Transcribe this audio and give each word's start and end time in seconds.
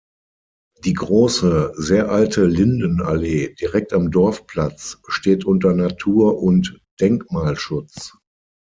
Die 0.83 0.93
große, 0.95 1.73
sehr 1.75 2.09
alte 2.09 2.43
Lindenallee, 2.45 3.53
direkt 3.53 3.93
am 3.93 4.09
Dorfplatz, 4.09 4.97
steht 5.07 5.45
unter 5.45 5.73
Natur- 5.75 6.41
und 6.41 6.81
Denkmalschutz. 6.99 8.13